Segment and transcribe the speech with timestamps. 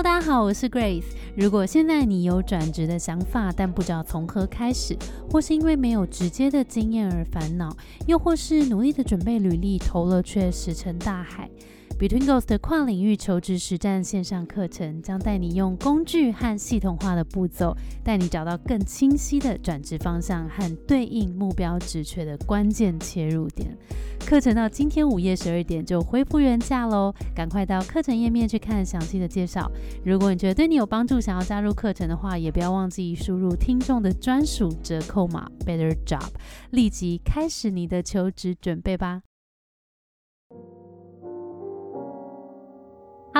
[0.00, 1.02] 大家好，我是 Grace。
[1.36, 4.96] 如果现在你有转职的想法，但不知道从何开始，
[5.28, 7.76] 或是因为没有直接的经验而烦恼，
[8.06, 11.50] 又或是努力的准备履历投了却石沉大海。
[11.98, 23.76] Between Goals 的跨领域求职实战线上课程将带你用工具和系统化的步骤，带你找到更清晰的转职方向和对应目标职缺的关键切入点。
[24.24, 29.68] 课程到今天午夜十二点就恢复原价喽，赶快到课程页面去看详细的介绍。
[30.04, 36.28] 如果你觉得对你有帮助，想要加入课程的话，也不要忘记输入听众的专属折扣码 Better Job，
[36.70, 39.22] 立即开始你的求职准备吧。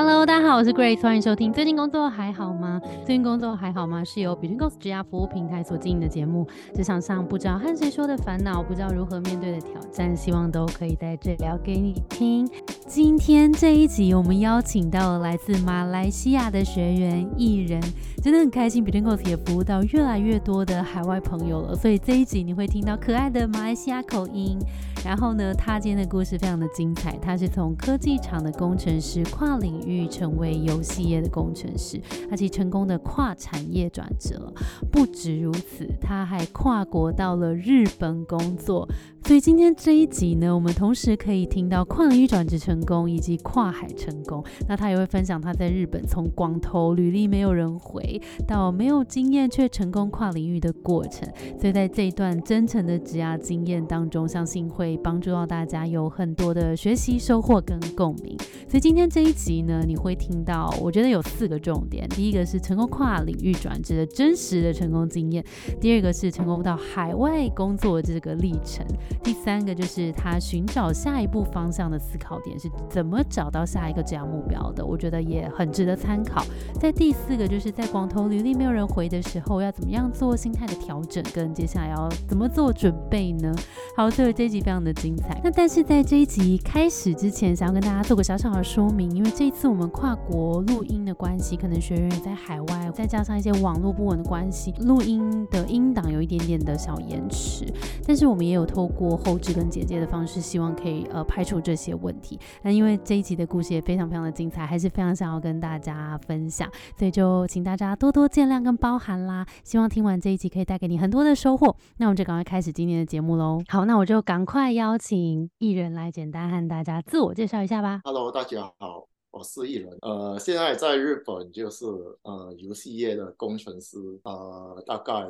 [0.01, 1.53] Hello，大家好，我是 Grace，欢迎收听。
[1.53, 2.81] 最近工作还好吗？
[3.05, 4.05] 最近工作还好吗？
[4.05, 6.47] 是由 Between Goals 职涯服务平台所经营的节目。
[6.73, 12.49] 职场上不知道和谁说的烦恼，不知道如何面对的挑战，希望都可以在这聊给你听。
[12.87, 17.83] 今天这一集，我们邀请到了来自马来西亚的学员艺人，
[18.23, 18.85] 真的很开心。
[18.87, 24.61] Between Goals 也服务到越来越多的海外朋友了，所以这一集你会听到可爱的马来西亚口音。
[25.05, 27.17] 然后呢，他今天的故事非常的精彩。
[27.23, 34.53] 他是从科技厂的工程师跨领域成为游戏业的工程师，他其成功的跨产业转职了。
[34.93, 38.89] 不止如此，他还跨国到了日本工作。
[39.25, 44.43] 所以今天这一集呢，我们同时可以听到跨领域转职成功以及跨海成功。
[44.67, 51.29] 那他也会分享他在日本从光头履历没有人回到没有经验却成功跨领域的过程。
[51.59, 58.35] 所以在这一段真诚的职涯经验当中，相信会可以帮助到大家有很多的学习收获跟共鸣。
[58.67, 65.45] 所以今天这一集呢，你会听到我觉得有四个重点：第一个是成功跨领域转职的真实的成功经验；
[65.79, 68.87] 第二个是成功到海外工作的这个历程。
[69.23, 76.43] 第三个就是他寻找下一步方向的思考点是怎么找到下一个这样目标的，我觉得也很值得参考。
[76.81, 83.55] 在第四个就是在光头履历没有人回的时候，要怎么样做心态的调整，跟接下来要怎么做准备呢？
[83.99, 85.41] 好，所以这一集非常的精彩。
[85.43, 97.67] 那但是在这一集开始之前，想要跟大家做个小小的说明，因为这一次我们跨国录音的关系，可能学员也在海外，再加上一些网络不稳的关系，录音的音档有一点点的小延迟，
[98.07, 102.39] 但是我们也有透过后置跟剪接的方式，希望可以呃排除这些问题。
[102.63, 109.45] 那因为这一集的故事也非常非常的精彩，还是非常想要跟大家分享，所以就请大家多多见谅跟包涵啦。
[109.65, 111.75] 希望听完这一集可以带给你很多的收获。
[111.97, 113.61] 那我们就赶快开始今天的节目喽。
[113.67, 118.03] 好，那我就赶快邀请艺人来简单和大家自我介绍一下吧。
[118.05, 119.97] Hello，大家好，我是艺人。
[120.03, 121.87] 呃，现在在日本就是
[122.21, 125.27] 呃游戏业的工程师，呃，大概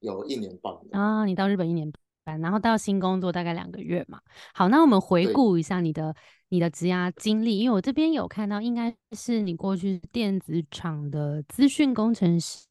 [0.00, 0.74] 有一年半。
[0.90, 1.88] 啊，你到日本一年
[2.24, 4.18] 半，然后到新工作大概两个月嘛。
[4.52, 6.16] 好，那我们回对顾一下你的
[6.48, 12.66] 你的职涯经历，因为我这边有看到，应该是你过去电子厂的资讯工程师，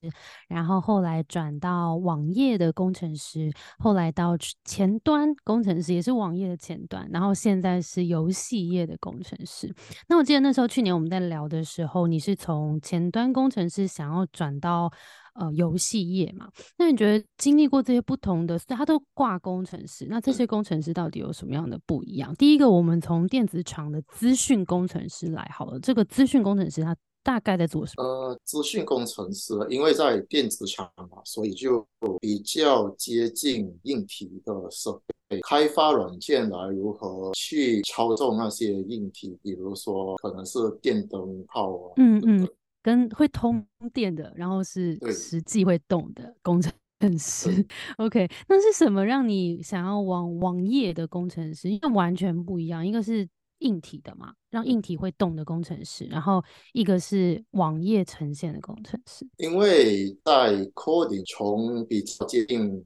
[0.47, 9.73] 然后后来转到网页的工程师，后来到前端工程师，也是网页的前端，然后现在是游戏业的工程师。
[10.07, 14.91] 那我记得那时候去年我们在聊的时候，你是从前端工程师想要转到
[15.33, 16.49] 呃游戏业嘛？
[16.77, 22.33] 那你觉得经历过这些不同的，他都挂工程师，那这些工程师到底有什么样的不一样？
[22.35, 28.03] 第一个，我们从电子厂的资讯工程师来好了，这个资讯工程师他大概在做什么？
[28.03, 31.85] 呃，资讯工程师，因为在电子厂嘛，所以就
[32.19, 34.91] 比较接近硬体的设
[35.29, 42.47] 备，开发软件来如何去操纵那些硬体，比如说可能是电灯泡啊，嗯嗯
[42.83, 46.71] 跟会通电的，然后是对实际会动的工程
[47.17, 47.65] 师。
[47.97, 51.71] OK，那是什么让你想要往网页的工程师？
[51.71, 53.27] 因为完全不一样，一个是
[53.59, 56.43] 硬体的嘛，让硬体会动的工程师，然后
[56.73, 59.25] 一个是网页呈现的工程师。
[59.37, 62.85] 因为在 coding 从比较接近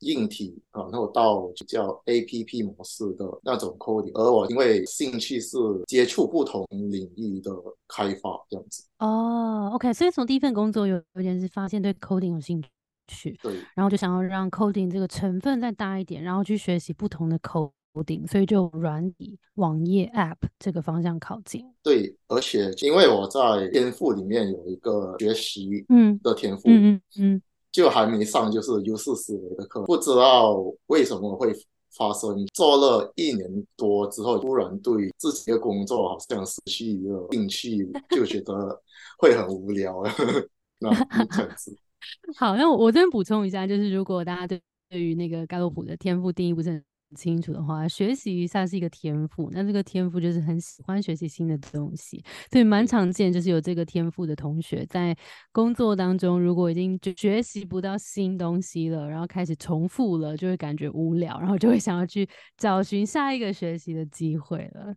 [0.00, 5.56] 硬硬体啊，然后到就叫 APP 模式的那种 coding，而我因为兴趣是
[5.86, 7.50] 接触不同领域的
[7.88, 12.62] 开发这样子，哦，OK，所以从第一份工作有有点是发现对 coding 有兴
[13.08, 13.54] 趣，对。
[13.74, 21.64] 然后就想要让 coding 这个成分再大一点，然后去学习不同的 coding，所以就软体、网页、App 这个方向靠近。
[21.82, 27.42] 对，而且因为我在天赋里面有一个学习嗯的天赋，嗯嗯嗯，
[27.74, 31.52] 就还没上就是优势思维的课，不知道为什么会
[31.96, 32.46] 发生。
[32.54, 38.80] 做了一年多之后，突然对自己的工作好像失去一个兴趣，就觉得
[39.18, 40.04] 会很无聊。
[40.78, 40.88] 那
[41.26, 41.76] 这样子，
[42.38, 46.84] 好，那我我这边补充一下，就是如果大家对对于那个盖洛普的天赋定义不是很
[47.14, 55.16] 清楚的话，学习一下是一个天赋，那这个天赋就是很喜欢学习新的东西，所以蛮常见，就是有这个天赋的同学在
[55.52, 64.94] 工作当中，如果已经就学习不到新东西了，然后开始重复了，就会感觉无聊，然后就会想要去找寻下一个学习的机会了。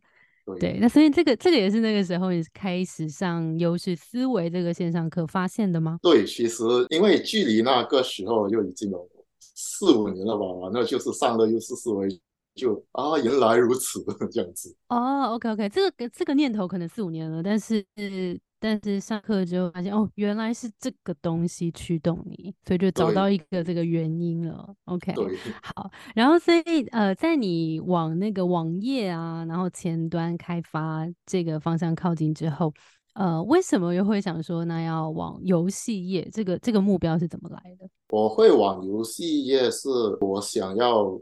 [0.62, 6.00] 对，那所以这个这个也是那个时候你开始上优势思维这个线上课发现的吗？
[6.02, 9.10] 对，其实因为距离那个时候就已经有
[9.59, 12.07] 四五年了吧，那就是上了优势思维，
[12.54, 14.75] 就啊，原来如此 这样子。
[14.89, 17.83] 哦，OK OK，这个这个念头可能四五年了，但是。
[18.59, 24.74] 但是上课之后发现哦，原来是这个东西驱动你，所以就找到一个这个原因了。
[24.86, 25.13] OK，
[25.62, 25.88] 好。
[26.15, 32.74] 然后所以呃，在你往那个网页啊，然后前端开发这个方向靠近之后，
[33.13, 36.27] 呃，为什么又会想说那要往游戏业？
[36.33, 37.88] 这个这个目标是怎么来的？
[38.09, 39.89] 我会往游戏也，是
[40.21, 41.19] 我想要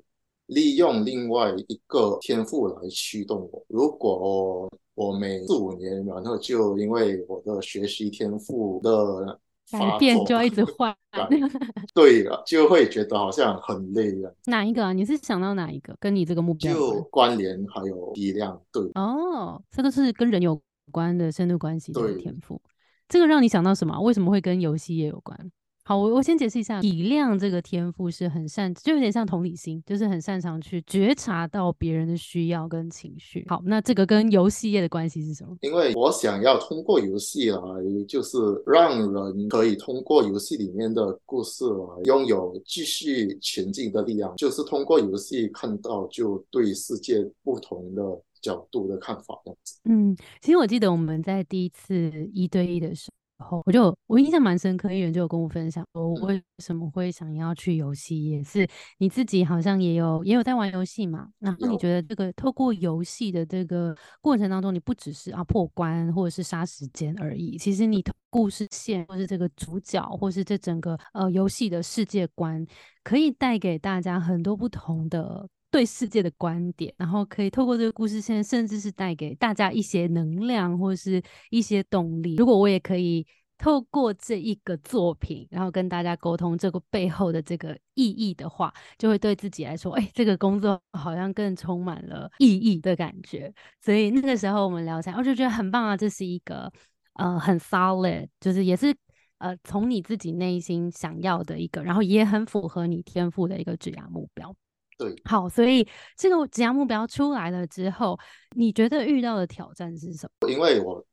[0.48, 3.66] 利用另外一个天赋来驱动我。
[3.68, 9.40] 如果我每四五年，然后就因为我的学习天赋的
[9.72, 10.96] 改变，就要一直换，
[11.96, 14.34] 对了，就会觉得好像很累了。
[14.46, 14.86] 哪一个？
[14.86, 14.94] 啊？
[14.94, 15.98] 你是想到哪一个？
[16.00, 16.42] 跟你这个？
[16.42, 18.84] 目标就关联还有力量，对。
[18.94, 19.90] 哦，这个？
[19.90, 20.62] 是跟人有
[20.92, 22.62] 关的深度关系的天赋，
[23.10, 23.26] 这个？
[23.26, 24.00] 让你想到什么？
[24.00, 25.52] 为什么会跟游戏也有关？
[25.88, 33.46] 好，我我先解释一下，体谅这个天赋是很擅，就有点像同理心，就是很擅长去觉察到别人的需要跟情绪。
[33.48, 35.56] 好，那这个跟游戏业的关系是什么？
[35.62, 37.60] 因为我想要通过游戏来，
[38.08, 38.36] 就是
[38.66, 48.02] 让人可以通过游戏里面的故事来拥有继续前进的力量，就是通过游戏看到就对世界不同的
[48.42, 49.40] 角度的看法。
[49.88, 53.14] 嗯，其实我记得我们在第一次一对一的时候。
[53.14, 58.68] 然后我就我印象蛮深刻，因为就有跟我分享我为什么会想要去游戏，也是
[58.98, 61.28] 你自己好像也有也有在玩游戏嘛。
[61.40, 72.66] 然后你觉得这个透过游戏的这个过程当中，你不只是啊破关或者是杀时间而已，其实你故事线或是这个主角或是这整个呃游戏的世界观，
[73.04, 75.48] 可以带给大家很多不同的。
[75.76, 82.38] 对世界的观点，然后可以透过这个故事线，甚至是带给大家一些能量或是一些动力。
[82.38, 83.28] 如果我也可以
[83.58, 93.54] 透过这一个作品，然后跟大家沟通这个背后的这个意义的话，就会对自己来说，哎，这个工作好像更充满了意义的感觉。
[93.82, 96.72] 所以那个时候我们聊起来，我就觉得很棒啊，这是一个
[97.16, 98.96] 呃很 solid，就是也是
[99.40, 104.56] 呃从你自己内心想要的一个，然后也很符合你天赋的一个职业目标。
[104.98, 105.88] 对，好，所以
[106.18, 108.18] 这个职业目标出来了之后，
[108.56, 110.50] 你觉得遇到的挑战是什么？
[110.50, 111.06] 因为我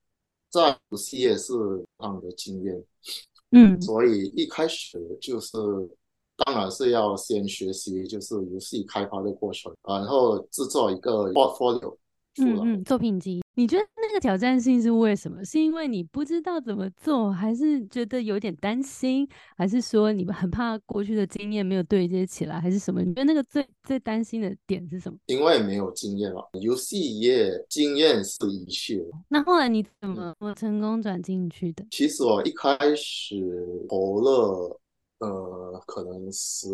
[0.51, 1.53] 在游戏业是
[1.99, 2.85] 样的经验，
[3.51, 5.57] 嗯，所以一开始就是，
[6.37, 11.97] 当然是要先学习就是游戏开发的过程，然后制作一个 portfolio。
[12.39, 15.45] 嗯嗯，作品集，你觉得那个挑战性是为什么？
[15.45, 23.03] 是因为你不知道怎么做，还是觉得有点担心，还是说你们很怕过去的经验没有对接起来，还是什么？
[23.03, 25.19] 你觉得那个最最担心的点是什么？
[25.27, 29.05] 因为没有经验了，游戏业经验是一切。
[29.29, 31.85] 那后来你怎么我成功转进去的？
[31.91, 33.37] 其实我一开始
[33.91, 34.81] 投了
[35.19, 36.69] 呃，可能十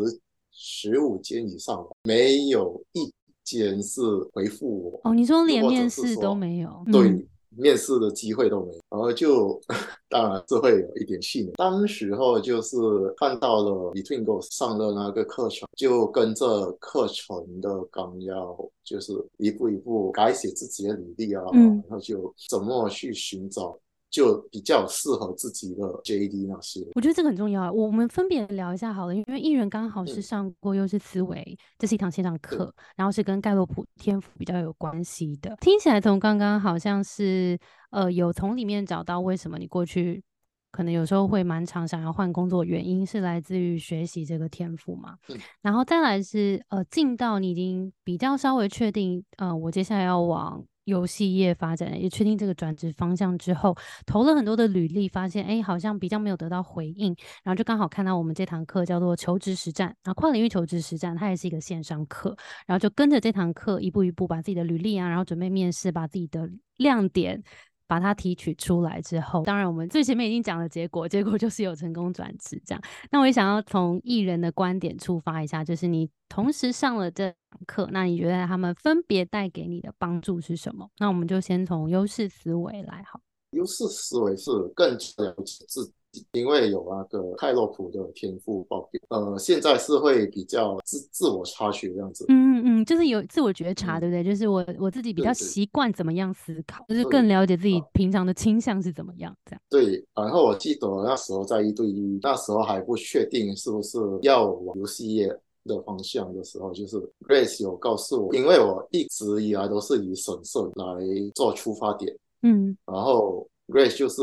[0.53, 3.13] 十五间以上，没有一。
[3.49, 4.03] 先是
[4.35, 9.59] 回复我哦，你说连面试都没有，对，面试的机会都没有，然后就
[10.11, 11.52] 当然是会有一点气馁。
[11.55, 12.76] 当时候就是
[13.17, 23.78] 看到了 Between Go 上的那个课程，就跟着课程的纲要，就是一步一步改写自己的履历啊，然后就怎么去寻找。
[24.11, 27.71] 就比较适合自己的 JD 那些，我觉得这个很重要啊。
[27.71, 35.55] 我们分别聊一下好了，因为艺人刚好是上过又是思维，这是一堂线上课，然后是跟盖洛普天赋比较有关系的。
[35.61, 37.59] 听起来从刚刚好像是
[37.91, 40.23] 呃有从里面找到为什么你过去
[40.71, 45.17] 可能有时候会蛮常想要换工作，原因是来自于学习这个天赋嘛。
[45.61, 50.65] 然后再来是呃进到你已经比较稍微确定，呃我接下来要往。
[50.88, 53.76] 游戏业发展也确定这个转职方向之后，
[54.07, 57.14] 投了很多的履历，发现哎，好像比较没有得到回应，
[57.45, 62.35] 然后就刚好看到我们这堂课叫做求职实战，然后跨领域求职实战，它也是一个线上课，
[62.66, 67.42] 然后就跟着这堂课一步一步把自己的履历啊，然后准备面试，把自己的亮点。
[67.88, 72.83] 把它提取出来之后，当然我们最前面已经讲了结果，结果就是有成功转职这样。
[73.11, 80.88] 那我也想要从艺人的观点出发一下，就是你同时上了这堂课，那你觉得他们分别带给你的帮助是什么？
[80.99, 83.21] 那我们就先从优势思维来好。
[83.52, 85.92] 优势思维是更了解自己
[86.33, 92.25] 因为有那个泰洛普的天赋爆表，呃，现在是会比较自自我察觉这样子。
[92.29, 94.25] 嗯嗯，就是有自我觉察，嗯对不对？
[94.25, 99.61] 就是我我自己比较习惯怎么样思考，就是更了解自己啊平常的倾向是怎么样，这样。
[99.69, 105.29] 对，然后我记得那时候在一对一，那时候还不确定是不是要往游戏业
[105.65, 114.23] 的方向的时候，就是 Grace 有告诉我，因为我一直以来都是以审慎来做出发点，嗯然后 Grace 就是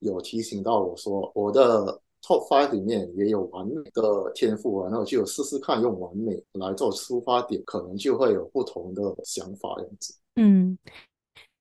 [0.00, 10.14] 有提醒到我说，我的 Top Five 里面也有完美的天赋，然后就试试看用完美来做出发点，可能就会有不同的想法这样子。
[10.36, 10.78] 嗯，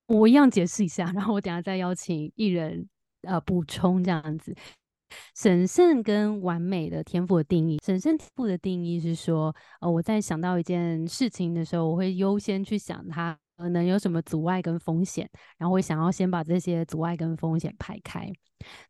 [0.07, 2.87] 我一样解释一下，然后我等下再邀请艺人
[3.21, 4.53] 呃补充这样子。
[5.35, 18.31] 神圣跟完美的天赋的定义，神圣天赋的定义是说，呃，我在想到一件事情的时候，我会优先去想它可能有什么阻碍跟风险，然后会想要先把这些阻碍跟风险排开。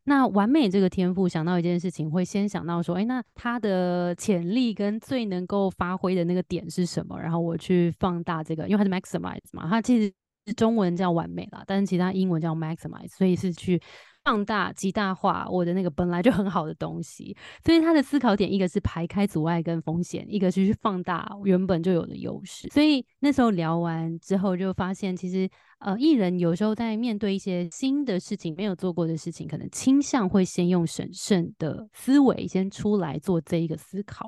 [0.04, 7.16] 那完美这个天赋想到一件事情，会先想到说，哎，那他的潜力跟最能够发挥的那个点是什么？
[7.20, 13.80] 然后我去放大这个，因为它是 maximize 嘛，它其实中文叫完美啦，但是其他英文叫 maximize，所以是去
[14.24, 17.36] 放大、极大化我的那个本来就很好的东西。
[17.64, 22.68] 所以他的思考点，一个是排开阻碍跟风险，一个是去放大原本就有的优势。
[22.68, 25.48] 所以那时候聊完之后，就发现其实
[25.78, 34.26] 呃，艺人有时候在面对一些新的事情、没有做过的事情，可能倾向会先用审慎的思维先出来做这一个思考。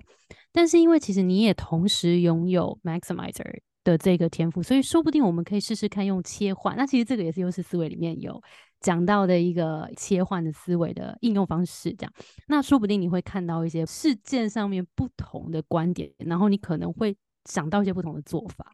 [0.51, 6.75] 但是因为其实你也同时拥有 maximizer 的这个天赋，所以说不定我们可以试试看用切换。
[6.77, 8.41] 那其实这个也是优势思维里面有
[8.83, 12.13] 讲到的一个切换的思维的应用方式，这样。
[12.49, 18.67] 那说不定你会看到一些事件上面不同的观点，然后你可能会想到一些不同的做法。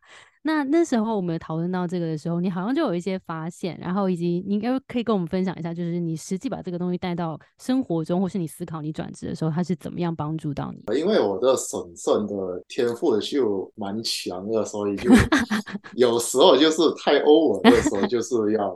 [0.42, 10.98] 那那时候我们讨论到这个的时候，你好像就有一些发现，然后以及你应该可以跟我们分享一下，就是你实际把这个东西带到生活中，或是你思考你转职的时候，它是怎么样帮助到你？
[10.98, 15.10] 因为我的审慎的天赋就蛮强的，所以就
[15.96, 18.74] 有时候就是太 over 的时候，就是要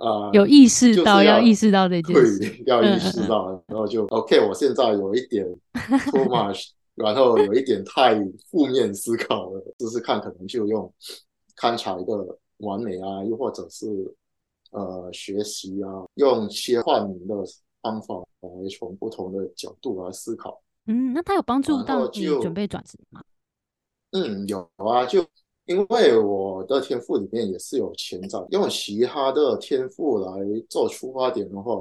[0.00, 5.44] 呃有意识到要要意识到这件事，对， 要意识到，然后就 OK，我现在有一点
[6.10, 8.14] too much， 然后有一点太
[8.50, 10.92] 负面思考了，试试看，可能就用
[11.54, 13.86] 看起来的完美啊，又或者是
[14.72, 17.34] 呃学习啊，用切换的
[17.82, 20.62] 方法来从不同的角度来思考。
[20.86, 23.22] 嗯，那他有帮助到你准备转职吗？
[24.12, 25.24] 嗯，有啊，就
[25.66, 30.32] 因为我的天赋里面也是有前瞻，用其他的天赋来
[30.68, 31.78] 做出发点的话，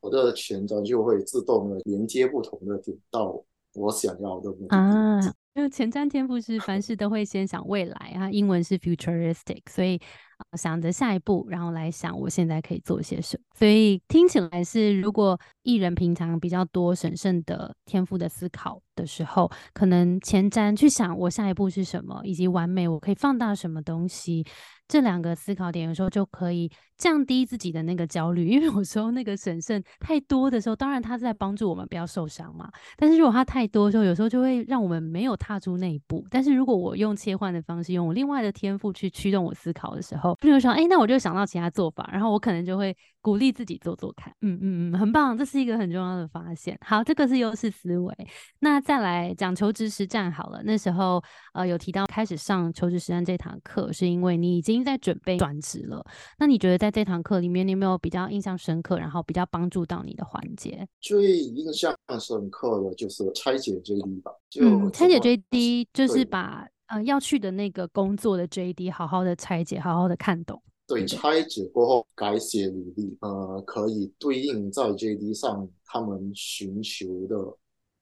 [0.00, 3.42] 我的前瞻就会自动的连接不同的点到
[3.74, 4.76] 我想要的目的。
[4.76, 5.20] 啊，
[5.54, 10.00] 因为前瞻天赋是凡事都会先想未来啊，英文是 futuristic，所以、
[10.31, 13.44] 呃、想着下一步，然后来想我现在可以做些什么。
[13.58, 24.44] 所以听起来是，如果艺人平常比较多审慎的天赋的思考的时候，可能前瞻去想我下一步是什么，以及完美我可以放大什么东西，
[24.92, 32.70] 这两个思考点有时候就可以降低自己的那个焦虑，因为有时候那个审慎太多的时候，当然它是在帮助我们不要受伤嘛。
[32.98, 36.26] 但是如果它太多的时候，有时候就会让我们没有踏出那一步。
[36.28, 44.30] 但是如果我用切换的方式，用我另外的天赋去驱动我思考的时候，比如说，哎，那我就想到其他做法，然后我可能就会鼓励自己做做看。
[44.42, 46.76] 嗯嗯嗯，很棒，这是一个很重要的发现。
[46.84, 48.14] 好，这个是优势思维。
[48.58, 50.60] 那再来讲求职实战好了。
[50.64, 51.22] 那时候
[51.54, 56.04] 呃有提到开始上求职实战这堂课，是因为你已经在准备转职了。
[56.38, 60.86] 那你觉得在这堂课里面，你有没有比较印象深刻，然后比较帮助到你的环节？
[61.00, 70.60] 最印象深刻的就是拆解 JD 吧，就嗯，拆解 JD 就是把呃要去的那个工作的 JD 好好的拆解，好好的看懂。
[70.94, 77.36] 对，对拆解过后改写履历，呃，可以对应在 JD 上他们寻求的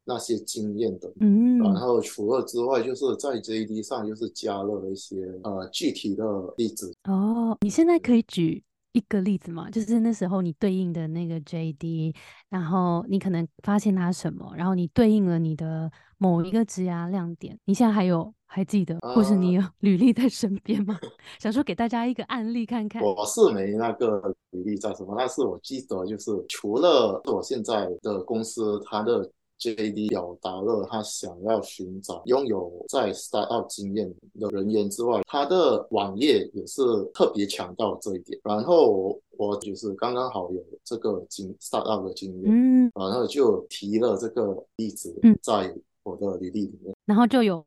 [0.04, 1.12] 那些经验的。
[1.20, 1.59] 嗯。
[1.59, 6.25] 然后除了之外，就是在 JD 上就是加了一些呃具体的
[6.56, 9.70] 例子，哦，你现在可以举一个例子嘛？
[9.70, 12.14] 就是那时候你对应的那个 JD，
[12.49, 20.99] 然后你可能发现它什么，然后你对应了你的某一个职涯亮点，你现在还有还记得，或是你有履历在身边吗？
[21.38, 23.02] 想说给大家一个案例看看。
[23.02, 38.40] 我是没那个履历在什么，但是我记得就是除了我现在的公司它的 JD 表达了他想要寻找拥有在 startup 经验的人员之外，他的网页也是特别强调这一点。
[38.42, 46.94] 然后我就是刚刚好有这个经 startup 的经验，嗯，然后就提了这个例子嗯在我的履历里面。
[47.04, 47.64] 然后就有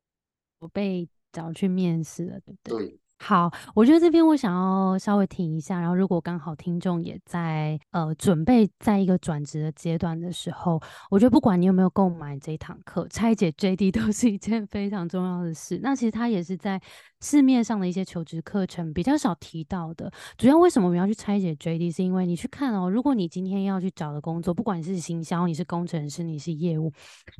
[0.71, 2.87] 被找去面试了，对不对？
[2.87, 10.77] 对，好，我觉得这边我想要稍微停一下，然后如果刚好听众也在呃准备在一个转职的阶段的时候，
[11.09, 15.79] 我觉得不管你有没有购买这一堂课，拆解 JD 都是一件非常重要的事。
[15.81, 16.81] 那其实它也是在
[17.21, 20.11] 市面上的一些求职课程比较少提到的。
[20.37, 26.91] 主要为什么我们要去拆解 JD，是因为你去看哦，如果你今天要去找的工作，不管是行销，你是工程师，你是业务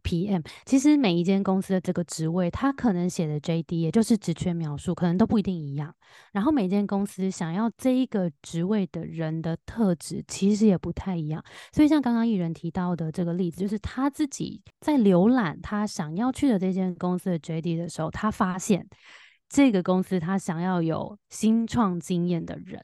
[0.02, 5.73] PM，其实每一间公司的这个职位，它可能写的 JD 也就是职缺描述，可能都不一定一。
[5.74, 5.94] 一样，
[6.32, 11.44] 然后每间公司想要这一个职位的人的特质，其实也不太一样。
[11.72, 18.88] 所以像刚刚艺人提到的这个例子，就是他自己在浏览他想要去的这间公司的 JD 的时候，他发现
[19.50, 22.84] 这个公司他想要有新创经验的人。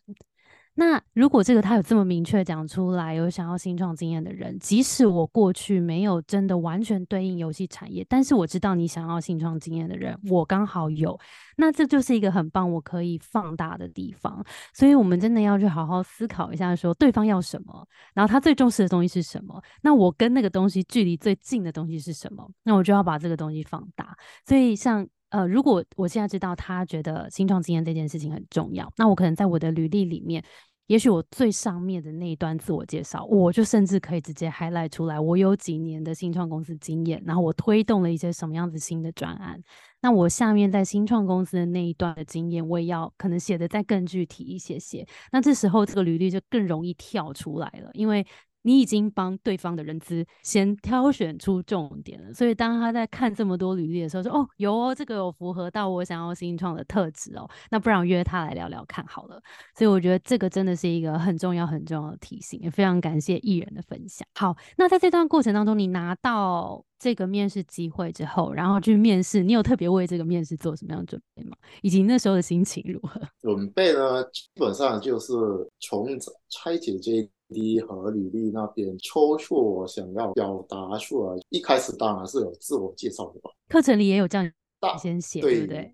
[0.80, 11.20] 那如果这个他有这么明确讲出来，有想要新创经验的人，即使我过去没有真的完全对应游戏产业，但是我知道你想要新创经验的人，我刚好有，
[11.58, 14.42] 那这就是一个很棒，我可以放大的地方。
[14.74, 24.16] 所以，我们真的要去好好思考一下，说对方要什么，然后他最重视的东西是什么，那我跟那个东西距离最近的东西是什么，那我就要把这个东西放大。
[24.48, 30.42] 所以，像呃，如果我现在知道他觉得新创经验这件事情很重要，那我可能在我的履历里面。
[30.90, 39.62] 也许我最上面的那一段自我介绍，我就甚至可以直接 highlight 出来，我有几年的新创公司经验，然后我推动了一些什么样子新的专案。
[40.02, 45.06] 那我下面在新创公司的那一段的经验，我也要可能写的再更具体一些些。
[45.32, 48.26] 那这时候这个履历就更容易跳出来了，因为。
[48.64, 59.42] 你已经帮对方的人资先挑选出重点了，所以当他在看这么多履历的时候，说：“哦，有哦，这个有符合到我想要新创的特质哦。”那不然约他来聊聊看好了。
[59.76, 64.28] 所以我觉得这个真的是一个很重要很重要的提醒，也非常感谢艺人的分享。
[64.36, 71.56] 好，那在这段过程当中，你拿到这个面试机会之后，然后去面试，你有特别为这个面试做什么样的准备吗？
[71.82, 73.22] 以及那时候的心情如何？
[73.42, 75.34] 准备呢，基本上就是
[75.80, 76.08] 从
[76.50, 77.30] 拆解这。
[77.54, 83.52] D 和履历那边抽出我想要表达出来，一开始当然是有自我介绍的吧。
[83.68, 84.52] 课程里也有这样
[84.98, 85.94] 先写，对不对？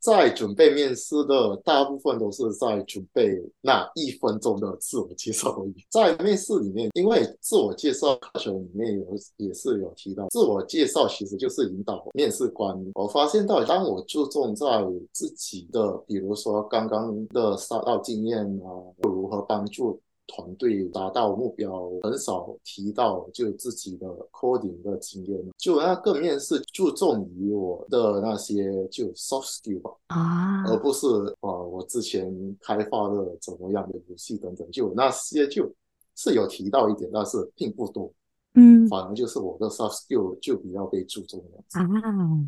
[0.00, 3.28] 在准备面试的大部分都是在准备
[3.60, 5.74] 那一分钟的自我介绍而已。
[5.90, 12.80] 在面试里面，因为自我介绍课程里面有也是有提到，自我介绍其实就是引导面试官。
[12.94, 14.66] 我发现到，当我注重在
[15.10, 18.70] 自己的，比如说刚刚的沙到经验啊，
[19.02, 20.00] 如何帮助。
[20.26, 31.06] 团队达到目标很少提到就自己的 coding 的经验，就那个面试注重于我的那些就 soft skill 吧，啊，而不是
[31.40, 35.70] 啊我之前开发的怎么样的游戏等等，就那些就
[36.16, 38.12] 是有提到一点，但是并不多，
[38.54, 41.86] 嗯，反而就是我的 soft skill 就比较被注重了啊，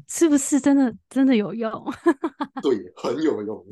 [0.08, 1.70] 是不是真的真的有用？
[2.60, 3.64] 对，很有用。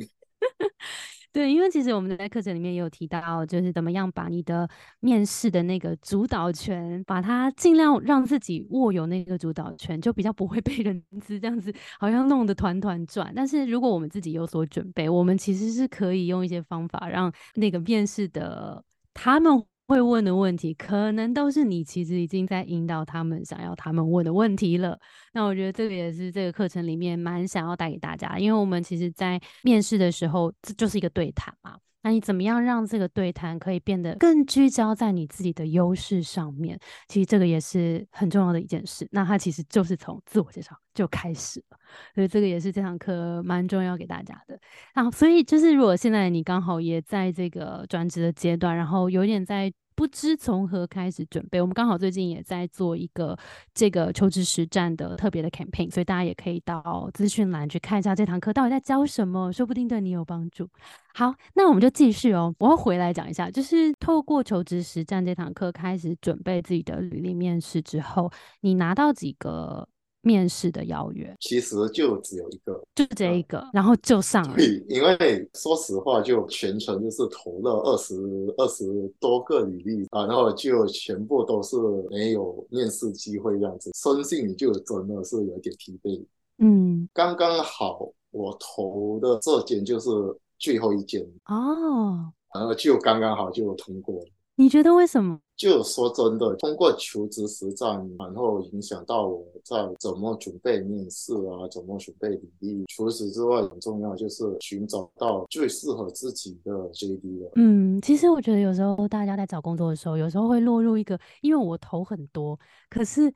[1.37, 4.67] 对，因为其实我们在课程里面也有提到，就是怎么样把你的
[5.01, 11.71] 面试的那个主导权，把它尽量让自己握有那个主导权，就比较不会被人 资这样子
[12.01, 13.31] 好像弄得团团转。
[13.37, 19.63] 但是如果我们自己有所准备，我们其实是可以用一些方法，让那个面试的他们。
[19.87, 24.99] 会问的问题，可能都是你其实已经在引导他们想要他们问的问题了。
[25.33, 31.77] 那我觉得这个也是这个课程里面蛮想要带给大家，因为我们其实，在面试的时候，这就是一个对谈嘛。
[32.07, 36.79] 那你怎么样让这个对谈可以变得更聚焦在你自己的优势上面？
[37.09, 39.09] 其实这个也是很重要的一件事。
[39.11, 41.79] 那它其实就是从自我介绍就开始了，
[42.15, 44.57] 所以这个也是这堂课蛮重要给大家的。
[44.93, 49.73] 啊，所以就是如果现在你刚好也在这个转职的阶段，然后有点在。
[49.97, 53.37] 不知从何开始准备，我们刚好最近也在做一个
[53.75, 60.69] 这个求职实战的特别的 campaign，所以大家也可以到资讯栏去看一下这堂课到底在教什么，说不定对你有帮助。
[61.15, 68.31] 好，那我们就继续哦，我要回来讲一下，就是透过求职实战这堂课开始准备自己的履历面试之后，
[68.61, 69.89] 你拿到几个？
[70.27, 74.57] 面试的邀约其实就只有一个，就这一个，然后就上了。
[74.89, 78.15] 因为说实话，就全程就是投了二十
[78.59, 78.85] 二十
[79.21, 81.77] 多个履历啊，然后就全部都是
[82.11, 86.25] 没有面试机会这样子，生信就真的是有点疲惫。
[86.59, 90.11] 嗯，刚刚好我投的这间就是
[90.59, 94.27] 最后一间哦，然后就刚刚好就通过了。
[94.57, 95.39] 你觉得为什么？
[95.57, 102.85] 就说真的，通过求职实战，然后影响到我在怎么准备面试啊，怎么准备履历。
[102.89, 107.53] 除此之外，很重要就是寻找到最适合自己的 JD 了。
[107.57, 112.59] 嗯，其实我觉得有时候大家在找工作的时候，有时候会落入一个，因为我投很多，
[112.91, 113.33] 可是。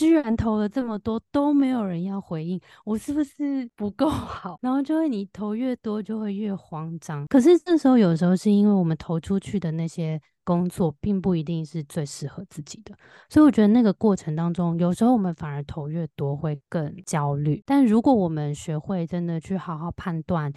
[0.00, 4.58] 居然投了这么多都没有人要回应，我是不是不够好？
[4.62, 7.26] 然后就会你投越多就会越慌张。
[7.26, 12.94] 可是这时候有时候是因为我们投出去的那些工作并不一定是最适合自己的，
[13.28, 17.62] 所以我觉得那个过程当中，有时候我们反而投越多会更焦虑。
[17.66, 20.50] 但如果我们学会真的去好好判断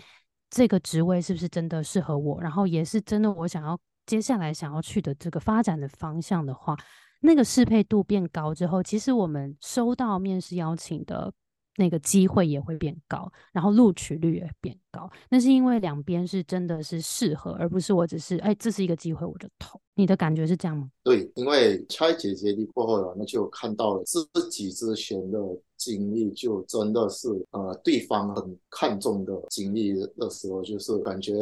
[0.49, 6.77] 这个职位是不是真的适合我，然后也是真的我想要接下来想要去的这个发展的方向的话。
[7.25, 11.31] 那个适配度变高之后，其实我们收到面试邀请的
[11.77, 15.09] 那个机会也会变高，然后录取率也变高。
[15.29, 19.79] 那是因为两边是真的是适合，而不是我只是哎，这是一个机会我就投。
[19.95, 20.89] 你的感觉是这样吗？
[21.01, 25.39] 对，因为拆解决力过后呢，那就看到了自己之前的
[25.77, 31.33] 经历，就真的是呃，对方很看重的经历的时候，就是感觉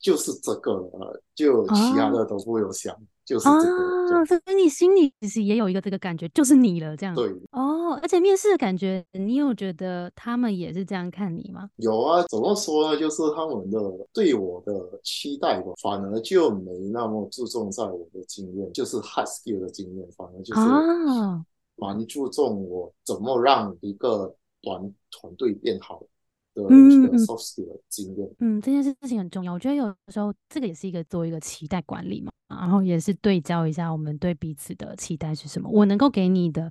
[0.00, 2.96] 就是这个了，就其他的都不用想。
[3.30, 7.14] 就是啊，所以你心里其实也有一个这个感觉，就是你了，这样。
[7.14, 11.70] 对哦，而且面试的感觉，你有觉得他们也是这样看你吗？
[11.76, 12.98] 有啊，怎么说呢？
[12.98, 13.78] 就是他们的
[14.12, 20.60] 对我的期待吧，反而就没那么注重在我的经验，就是 hard skill 的经验，反而就是
[21.76, 26.02] 蛮注重我怎么让一个团团队变好。
[26.68, 29.52] 嗯嗯嗯，嗯，这件事情很重要。
[29.52, 35.68] 我觉得有时候这个也是一个做一个期待管理嘛，然后也是对焦一下我们对彼此的期待是什么。
[35.70, 36.70] 我能够给你的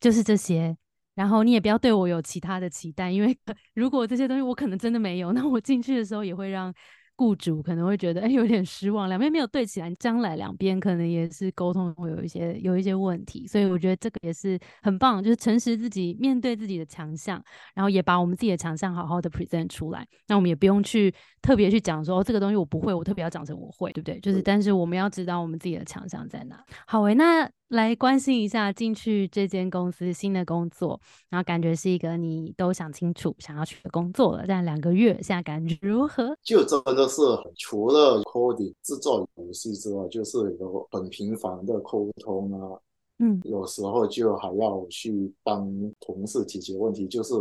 [0.00, 0.76] 就是这些，
[1.14, 3.36] 然后你也不要对我有其他的期待，因为
[3.74, 6.74] 如果这些东西我可能真的没有，那我进去的时候也会让。
[7.20, 17.42] 雇主可能会觉得哎 有点失望，两边没有对起来，将来两边可能也是沟通会有一些有一些问题，所以我觉得这个也是很棒，就是诚实自己，面对自己的强项，
[17.74, 20.06] 然后也把我们自己的强项好好的 present 出来。
[20.28, 24.18] 那我们也不用去特别去讲说这个东西我不会，我特别要讲成我会，对不对？
[24.20, 26.64] 就是但是我们要知道我们自己的强项在哪。
[26.86, 27.50] 好诶，那。
[27.70, 34.44] 来关心一下进去这间公司新的工作，然后感觉是一个你都想清楚想要去的工作了。
[34.46, 36.36] 但两个月现在感觉如何？
[36.42, 37.22] 就真的是
[37.56, 42.80] 除了 coding 制作游戏之外，就是有很频繁的沟通啊，
[43.20, 47.32] 嗯，有时候就还要去帮同事解决问题，就是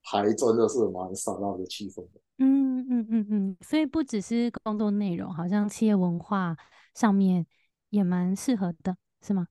[0.00, 2.20] 还真的是蛮沙闹的气氛的。
[2.38, 6.56] 嗯嗯嗯嗯，所以不只是工作内容，好像企业文化
[6.94, 7.44] 上面
[7.90, 9.48] 也蛮适合的，是吗？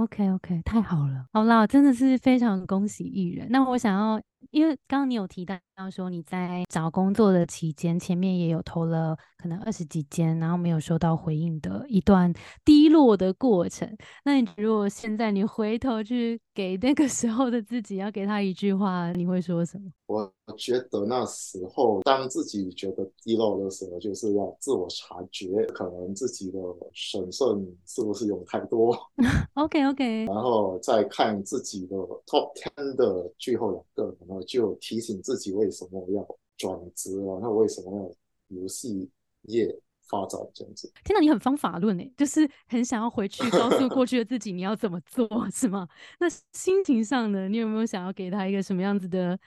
[0.00, 3.46] ，OK OK，太好了，好啦，真的是非常恭喜艺人。
[3.50, 5.58] 那我想要，因为刚刚你有提到
[5.90, 12.32] 说你在找工作的期间，前面也有投了可能二十几间，然后没有收到回应的一段
[12.64, 13.94] 低落的过程。
[14.24, 19.90] 那你如果现在你回头去给那个时候的自己，要给他一句话，你会说什么？
[20.06, 26.58] 我觉得那时候，当自己觉得低落的时候，就是要自我察觉，可能自己的
[26.92, 27.46] 审慎
[27.86, 28.94] 是不是用太多。
[29.54, 31.96] OK OK，然后再看自己的
[32.26, 36.26] Top Ten 的最后两个，然后就提醒自己为什么要
[36.58, 39.08] 转职，然后为什么要游戏
[39.44, 39.74] 业
[40.10, 40.92] 发展这样子。
[41.04, 45.88] 听到你很方法论诶，就是很想要回去告诉过去的自己你要怎么做， 是吗？
[46.18, 49.38] 那心情上呢，你有没有想要给他一个什么样子的？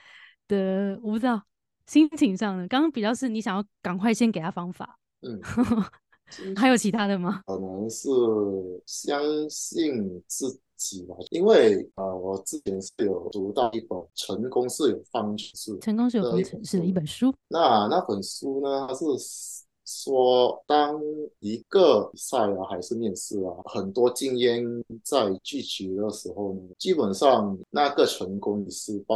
[0.48, 1.42] 的我不知道，
[1.86, 5.40] 心情上的，刚刚比较是你想要赶快先给他方法，嗯，
[6.56, 7.42] 还有其他的吗？
[7.46, 8.08] 可能是
[8.86, 17.32] 相信自己吧，因为啊，我之前是有读到一本《成功是有方程式》，成功是有方程式的一本书。
[17.48, 19.04] 那那本书呢，它是
[19.86, 20.98] 说，当
[21.40, 24.64] 一个比赛啊，还是面试啊，很多经验
[25.02, 29.14] 在聚集的时候呢，基本上那个成功与失败。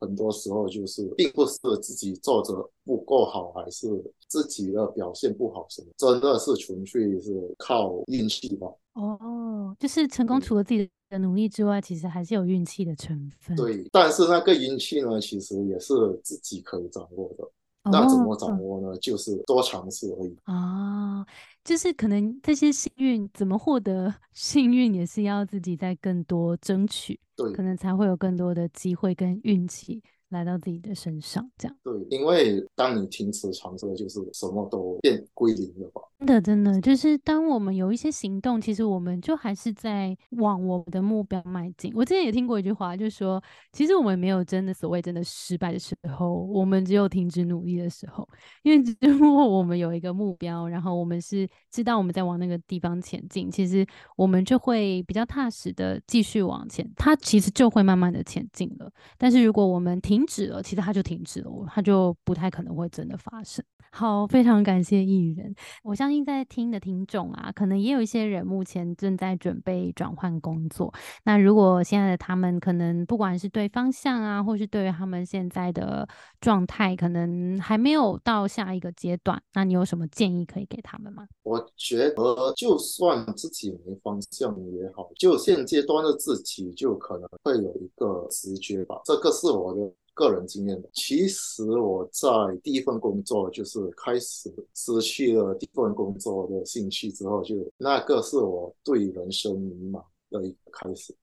[0.00, 3.86] 很多时候就是并不是自己做的不够好，还是
[4.28, 8.66] 自己的表现不好，什么真的是纯粹是靠运气吧？
[8.94, 13.56] 哦，就是成功除了自己的努力之外，其实还是有运气的成分。
[13.56, 17.48] 对，但是那个运气呢，其实也是自己可以掌握的。
[17.84, 18.96] 那怎么掌握呢？
[18.98, 20.36] 就是多尝试而已。
[20.44, 21.24] 啊，
[21.64, 30.02] 就是可能这些幸运怎么获得 幸运，也是要自己在更多争取，对，可能才会有更多的机会跟运气。
[30.30, 36.00] 来到自己的身上，这样对，因为当你停止尝试，就是什么都变归零了吧？
[36.18, 41.92] 真的，真的，就是当我们有一些行动，其实我们就还是在往我们的目标迈进。
[41.94, 48.28] 我之前也听过一句话，就是说，其实我们没有真的所谓真的失败的时候，我们只有停止努力的时候。
[48.62, 58.92] 因为如果我们有一个目标，然后我们是知道我们在往那个地方前进，其实我们就会比较踏实的继续往前，它其实就会慢慢的前进了。
[59.16, 63.64] 但是如果我们停，停止了，其实它就停止了，它就不太可能会真的发生。
[63.92, 65.52] 好，非常感谢艺人。
[65.82, 70.92] 我相信在听的听众啊，可能也有一些人目前正在准备转换工作。
[71.24, 76.06] 那如果现在的他们可能不管是对方向啊，或是对于他们现在的
[76.40, 81.26] 状态，可能还没有到下一个阶段，那你有什么建议可以给他们吗？
[81.42, 89.00] 我觉得，就算自己没方向也好，就现阶段的自己就可能会有一个直觉吧。
[89.04, 89.92] 这个是我的。
[90.14, 92.28] 个人经验的，其实我在
[92.62, 101.14] 第一份工作就是开始失去了第一份工作的兴趣之后，就那个是我对人生迷茫的一个开始。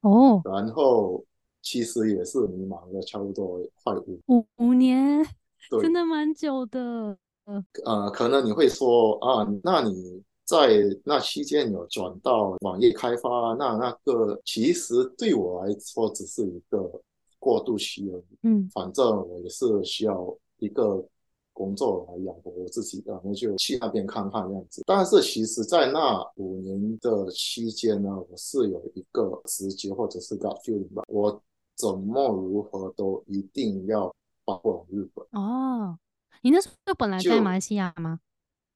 [0.00, 1.24] 哦，然后
[1.60, 5.24] 其实也是迷茫了差不多快五五五年，
[5.82, 7.18] 真的蛮久的。
[7.84, 16.90] 呃，可能你会说啊，那你在那期间有转到网页开发，那那个其实对我来说只是一个。
[17.38, 21.06] 过渡期而已，嗯，反正我也是需要一个
[21.52, 24.82] 工作来养活我自己，然后就去那边看看样子。
[24.86, 31.42] 但是其实，在那五年的期间呢，我是有一个直觉或者是个 feeling 吧，我
[31.76, 35.24] 怎么如何都一定要搬过来日本。
[35.32, 35.98] 哦，
[36.42, 38.20] 你那时候本来在马来西亚吗？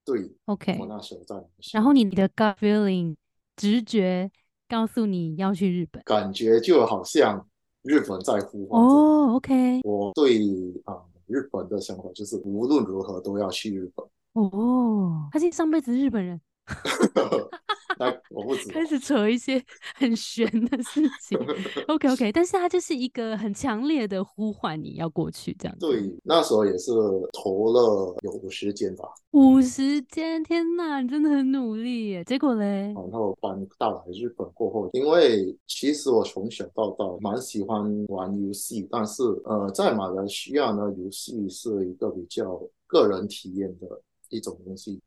[0.04, 1.36] 对，OK，我那时候在。
[1.72, 3.14] 然后你的 gut feeling
[3.54, 4.30] 直觉
[4.68, 7.48] 告诉你要去日本，感觉就好像。
[7.82, 9.80] 日本在呼唤哦，OK。
[9.84, 10.38] 我对
[10.84, 14.06] 啊日本的想法就是无论如何都要去日本。
[14.34, 16.40] 哦，他是上辈子日本人。
[17.98, 19.62] 那我不知开始扯一些
[19.94, 21.38] 很玄的事情。
[21.88, 25.76] OK OK，但是他就是一个很强烈的呼唤，你要过去这样。
[25.78, 26.90] 对，那时候也是
[27.32, 29.04] 投了有五十间吧。
[29.32, 32.24] 五十间，天哪，你真的很努力耶！
[32.24, 32.92] 结果嘞？
[32.94, 44.98] 然后搬到来日本过后，因为其实我从小到大蛮喜欢玩游戏，但是呃，在马来西亚呢，游戏是一个比较个人体验的一种东西。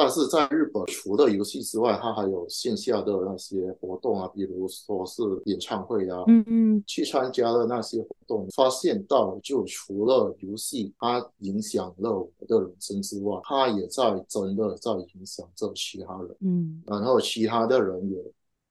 [0.00, 18.16] 但是在日本，除了游戏之外，它还有线下的那些活动啊，比如说是演唱会啊，嗯嗯，去参加了那些活动，发现到就除了游戏它影响了我的人生之外，它也在真的在影响着其他人，嗯，然后其他的人也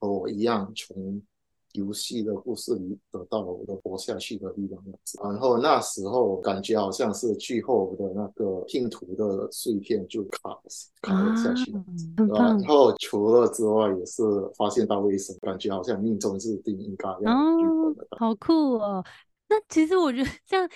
[0.00, 1.20] 和我一样从。
[1.72, 4.82] 游戏的故事里得到了我的活下去的力量，
[5.22, 10.58] 然后那时候感觉好像是最后的那个拼图的碎片就卡
[11.02, 11.72] 卡了下去，
[12.16, 14.22] 然后除了之外也是
[14.56, 19.04] 发现到为什么感觉好像命中注定应该要哦，好酷哦！
[19.48, 20.68] 那其实我觉得这样。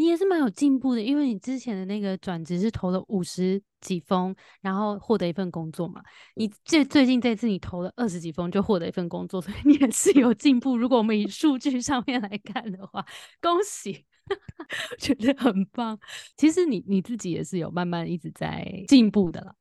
[0.00, 6.00] 你也是蛮有进步的，因为你之前的那个转职是投了五十几封，然后获得一份工作嘛。
[6.36, 10.74] 你最最近这次你投了二十几封就获得一份工作，所以你也是有进步。
[10.74, 13.04] 如果我们以数据上面来看的话，
[13.42, 14.06] 恭喜，
[14.98, 15.98] 觉得很棒。
[16.34, 19.54] 其实你你自己也是有慢慢一直在进步的了。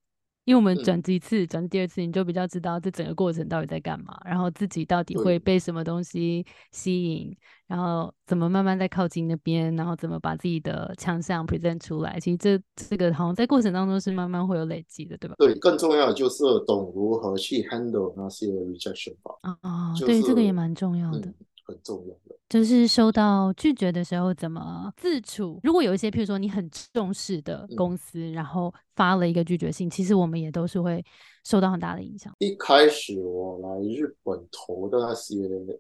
[0.50, 12.20] 因为我们转一次，转第二次，你就比较知道这整个过程到底在干嘛，然后自己到底会被什么东西吸引，然后怎么慢慢在靠近那边，然后怎么把自己的强项 present 出来。
[12.20, 15.36] 其实这这个好像在过程当中是慢慢会有累积的，对吧？
[15.38, 19.36] 对，更重要的就是懂如何去 handle 那些 rejection 吧。
[19.42, 21.32] 啊啊，对，这个也蛮重要的。
[21.70, 25.60] 很重要的就是收到拒绝的时候怎么自处。
[25.62, 31.06] 如果有一些，譬如说你很重视的公司，然后发了一个拒绝信，其实我们也都是会
[31.44, 32.34] 受到很大的影响。
[32.40, 35.36] 一开始我来日本投的那些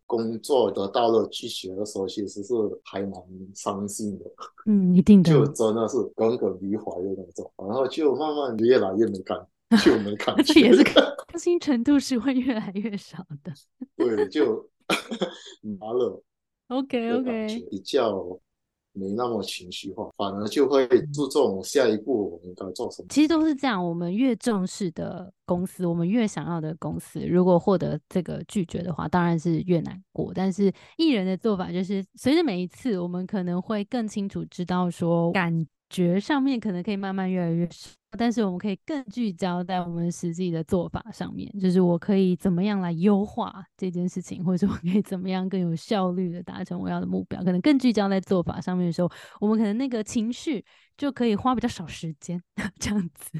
[0.06, 3.14] 工作得到了拒绝的时候，其实是还蛮
[3.56, 4.26] 伤心的。
[4.68, 7.52] 嗯，一定的，就真的是耿耿于怀的那种。
[7.58, 9.36] 然后就慢慢越来越没感，
[9.84, 11.04] 就没感觉， 也是 开
[11.40, 13.52] 心程度是会越来越少的。
[13.96, 14.70] 对，就。
[15.80, 16.22] 麻了
[16.68, 18.26] ，OK OK，比较
[18.94, 23.08] 没那么情绪化，反而就会注重下一步我们应该做什么。
[23.10, 30.32] 其实都是这样，我们越重视的公司，我们越想要的公司，如果获得这个拒绝的话，当然是越难过。
[30.34, 35.66] 但是艺人的做法就是，随着每一次，我们可能会更清楚知道说感。
[35.92, 50.64] 觉上面可能可以慢慢越来越少，但是我们可以更聚焦在我们实际的做法上面，就是我可以怎么样来优化这件事情，或者说我可以怎么样更有效率的达成我要的目标，可能更聚焦在做法上面的时候，我们可能那个情绪
[50.98, 52.42] 就可以花比较少时间
[52.80, 53.40] 这样子。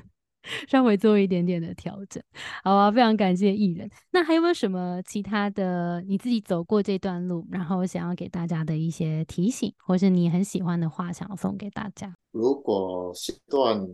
[0.70, 2.24] 稍微做一点点的调整，
[2.64, 3.88] 好啊，非常感谢艺人。
[4.12, 12.16] 那还有没有什么其他的你自己走过这段路，然后想要给大家的一些提醒，或是你很喜欢的话，想要送给大家？
[12.32, 13.86] 如果是段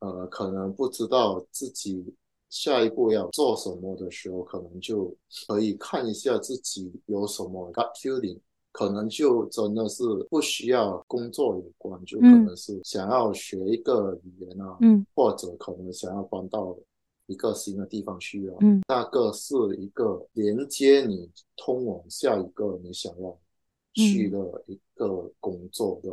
[0.00, 2.04] 呃可能不知道自己
[2.50, 5.14] 下一步要做什么的时候，可能就
[5.46, 8.38] 可以看一下自己有什么 gut feeling。
[8.70, 16.76] 可能就真的是不需要工作有关，就可能是想要学一个语言啊，嗯或者可能想要搬到
[17.26, 23.36] 一个新的地方去啊，嗯那个是一个连接你通往下一个你想要
[23.94, 26.10] 去的一个工作的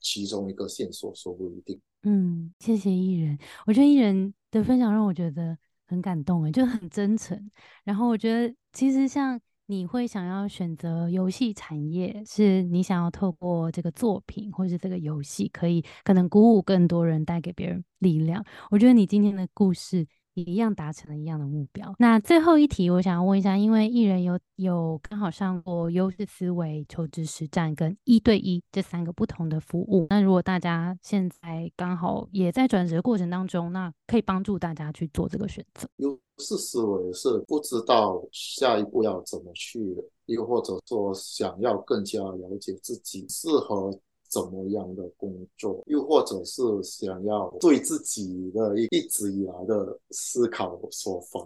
[0.00, 1.80] 其中一个线索，说不一定。
[2.08, 7.50] 嗯，谢谢艺人，我觉得艺人的分享让我觉得很感动诶，就很真诚。
[7.82, 18.44] 然后我觉得其实像你会想要选择游戏产业，是你想要透过这个作品或是这个游戏，可以可能鼓舞更多人，带给别人力量。
[18.70, 21.94] 我觉得你今天的故事也一样达成了一样的目标。
[21.98, 30.06] 那最后一题，我想要问一下，因为艺人有有刚好上过优势思维、求职实战跟一对一这三个不同的服务。
[30.10, 35.88] 那如果大家现在刚好也在转职的过程当中，那可以帮助大家去做这个选择。
[35.96, 39.96] 优势思维是不知道下一步要怎么去，
[40.26, 43.98] 又或者说想要更加了解自己适合
[44.36, 51.42] 怎么样的工作，又或者是想要对自己的一一直以来的思考所烦，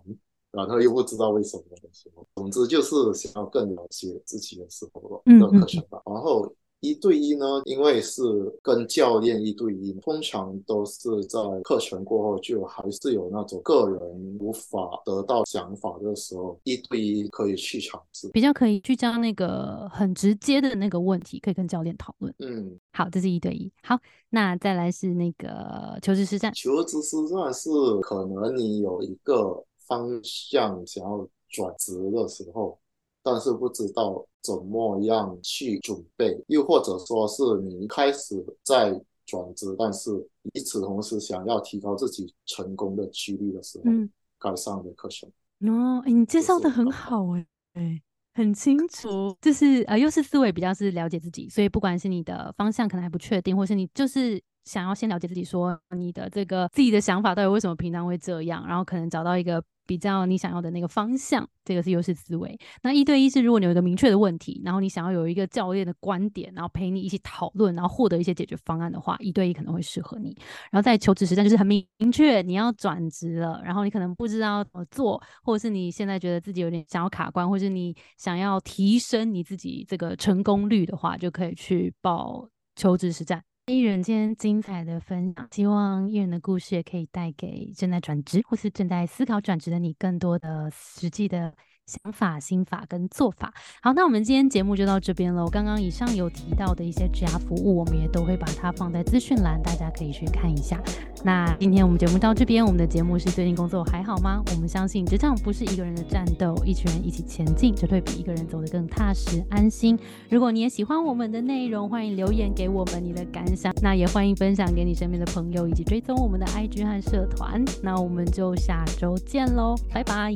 [0.50, 6.02] 然后又不知道为什么的时候，总之就是想要更了解自己的时候嗯的课程吧。
[6.04, 8.22] 然后一对一呢，因为是
[8.62, 18.28] 跟教练一对一，通常都是在课程过后就还是有那种个人无法得到想法的时候，一对一可以去尝试。
[18.30, 22.34] 比较可以聚焦那个很直接的那个问题，可以跟教练讨论。
[22.38, 23.70] 嗯，好，这是一对一。
[23.82, 23.98] 好，
[24.30, 26.52] 那再来是那个求职实战。
[26.54, 27.68] 求职实战是
[28.00, 32.78] 可能你有一个方向想要转职的时候，
[33.22, 40.10] 但是不知道怎么样去准备，又或者说是你一开始在转职，但是
[40.54, 45.30] 与此同时想要提高自己成功的几率的时候，嗯，该上的课程。
[45.60, 48.02] 哦，哎你介绍的很很好诶、诶
[48.32, 49.36] 很清楚。
[49.40, 62.56] 就是呃，又是思维比较是了解自己，所以不管是你的方向可能还不确定，或是你就是想要先了解自己，说你的这个自己的想法到底为什么平常会这样，然后可能找到一个比较你想要的那个方向，这个是优势思维。
[62.80, 70.28] 那一对一是如果你有一个明确的问题，然后你想要有一个教练的观点，然后陪你一起讨论，然后获得一些解决方案的话，一对一可能会适合你。
[70.70, 83.42] 然后在求职实战就是很明确你要转职了，然后你可能不知道怎么做，或者是你现在觉得自己有点想要卡关，或是你想要提升你自己这个成功率的话，就可以去报求职实战。
[83.66, 91.54] 艺人今天精彩的分享，希望艺人的故事也可以带给正在转职或是正在思考转职的你更多的实际的
[91.90, 93.52] 想法、心法跟做法。
[93.82, 95.44] 好，那我们今天节目就到这边了。
[95.44, 100.80] 我刚刚以上有提到的一些职涯服务，我们也都会把它放在资讯栏，大家可以去看一下。
[101.24, 104.42] 那今天我们节目到这边，我们的节目是最近工作还好吗？
[104.54, 109.98] 我们相信职场不是一个人的战斗，一群人一起前进，绝对比一个人走得更踏实安心。
[110.28, 117.64] 如果你也喜欢我们的内容，欢迎留言给我们你的感想，那也欢迎分享给你身边的朋友，以及追踪我们的 IG 和社团。
[117.82, 120.32] 那我们就下周见喽，拜拜。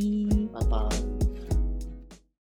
[0.53, 1.44] 拜拜。